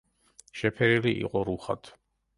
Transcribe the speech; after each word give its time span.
შეფერილი 0.61 1.13
იყო 1.27 1.45
რუხად. 1.51 1.95